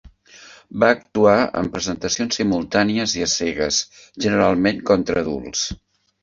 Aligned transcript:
Va 0.83 0.87
actuar 0.93 1.35
en 1.61 1.69
presentacions 1.75 2.37
simultànies 2.41 3.13
i 3.19 3.27
a 3.27 3.29
cegues, 3.35 3.79
generalment 4.27 4.83
contra 4.91 5.25
adults. 5.27 5.63